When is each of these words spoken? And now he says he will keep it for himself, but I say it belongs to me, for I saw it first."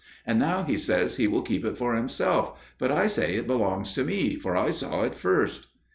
And 0.25 0.39
now 0.39 0.63
he 0.63 0.79
says 0.79 1.17
he 1.17 1.27
will 1.27 1.43
keep 1.43 1.63
it 1.63 1.77
for 1.77 1.93
himself, 1.93 2.59
but 2.79 2.91
I 2.91 3.05
say 3.05 3.35
it 3.35 3.45
belongs 3.45 3.93
to 3.93 4.03
me, 4.03 4.35
for 4.35 4.57
I 4.57 4.71
saw 4.71 5.03
it 5.03 5.13
first." 5.13 5.67